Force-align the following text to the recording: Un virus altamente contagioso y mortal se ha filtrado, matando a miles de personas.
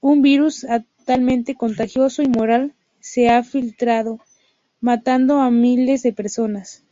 Un 0.00 0.22
virus 0.22 0.62
altamente 0.62 1.56
contagioso 1.56 2.22
y 2.22 2.28
mortal 2.28 2.72
se 3.00 3.30
ha 3.30 3.42
filtrado, 3.42 4.20
matando 4.80 5.40
a 5.40 5.50
miles 5.50 6.04
de 6.04 6.12
personas. 6.12 6.84